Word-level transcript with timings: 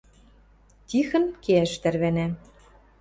Тихӹн 0.87 1.25
кеӓш 1.43 1.71
тӓрвӓнӓ. 1.81 2.27